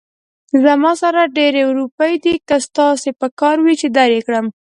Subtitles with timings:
[0.63, 4.45] زما سره ډېرې روپۍ دي، که ستاسې پکار وي، چې در يې کړم